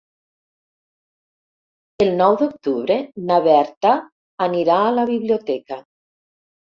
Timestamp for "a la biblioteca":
4.87-5.79